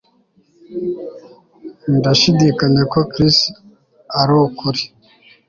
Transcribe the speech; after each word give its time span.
Ndashidikanya 1.97 2.83
ko 2.91 2.99
Chris 3.11 3.37
arukuri 4.19 4.83